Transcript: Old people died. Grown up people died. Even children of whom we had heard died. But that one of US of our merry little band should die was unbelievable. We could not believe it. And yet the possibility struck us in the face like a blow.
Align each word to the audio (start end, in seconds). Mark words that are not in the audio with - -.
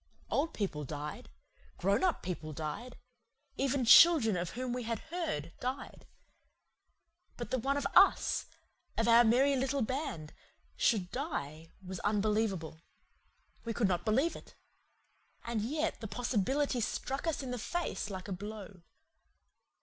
Old 0.31 0.55
people 0.55 0.83
died. 0.83 1.29
Grown 1.77 2.03
up 2.03 2.23
people 2.23 2.53
died. 2.53 2.97
Even 3.55 3.85
children 3.85 4.35
of 4.35 4.49
whom 4.53 4.73
we 4.73 4.81
had 4.81 4.97
heard 4.97 5.51
died. 5.59 6.07
But 7.37 7.51
that 7.51 7.59
one 7.59 7.77
of 7.77 7.85
US 7.95 8.47
of 8.97 9.07
our 9.07 9.23
merry 9.23 9.55
little 9.55 9.83
band 9.83 10.33
should 10.75 11.11
die 11.11 11.69
was 11.85 11.99
unbelievable. 11.99 12.81
We 13.63 13.75
could 13.75 13.87
not 13.87 14.03
believe 14.03 14.35
it. 14.35 14.55
And 15.43 15.61
yet 15.61 16.01
the 16.01 16.07
possibility 16.07 16.81
struck 16.81 17.27
us 17.27 17.43
in 17.43 17.51
the 17.51 17.59
face 17.59 18.09
like 18.09 18.27
a 18.27 18.31
blow. 18.33 18.81